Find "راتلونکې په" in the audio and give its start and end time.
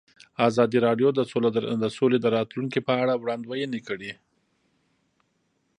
2.37-2.93